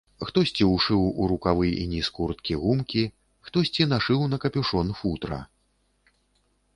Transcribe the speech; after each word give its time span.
Хтосьці 0.27 0.63
ўшыў 0.75 1.01
у 1.21 1.25
рукавы 1.31 1.67
і 1.81 1.83
ніз 1.91 2.07
курткі 2.17 2.53
гумкі, 2.63 3.03
хтосьці 3.49 3.87
нашыў 3.93 4.19
на 4.31 4.39
капюшон 4.47 4.87
футра. 5.03 5.39